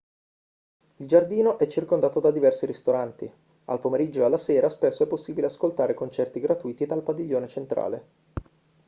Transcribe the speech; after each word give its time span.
il 0.97 1.07
giardino 1.07 1.59
è 1.59 1.67
circondato 1.67 2.19
da 2.19 2.31
diversi 2.31 2.65
ristoranti 2.65 3.31
al 3.65 3.79
pomeriggio 3.79 4.21
e 4.21 4.23
alla 4.23 4.39
sera 4.39 4.67
spesso 4.71 5.03
è 5.03 5.07
possibile 5.07 5.45
ascoltare 5.45 5.93
concerti 5.93 6.39
gratuiti 6.39 6.87
dal 6.87 7.03
padiglione 7.03 7.47
centrale 7.47 8.05